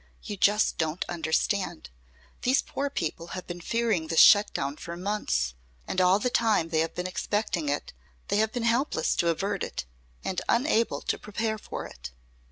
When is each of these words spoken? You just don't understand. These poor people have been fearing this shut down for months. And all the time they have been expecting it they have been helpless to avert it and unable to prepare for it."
You 0.23 0.35
just 0.35 0.79
don't 0.79 1.05
understand. 1.07 1.91
These 2.41 2.63
poor 2.63 2.89
people 2.89 3.27
have 3.37 3.45
been 3.45 3.61
fearing 3.61 4.07
this 4.07 4.19
shut 4.19 4.51
down 4.51 4.77
for 4.77 4.97
months. 4.97 5.53
And 5.87 6.01
all 6.01 6.17
the 6.17 6.31
time 6.31 6.69
they 6.69 6.79
have 6.79 6.95
been 6.95 7.05
expecting 7.05 7.69
it 7.69 7.93
they 8.29 8.37
have 8.37 8.51
been 8.51 8.63
helpless 8.63 9.15
to 9.17 9.27
avert 9.29 9.61
it 9.61 9.85
and 10.23 10.41
unable 10.49 11.01
to 11.01 11.19
prepare 11.19 11.59
for 11.59 11.85
it." 11.85 12.09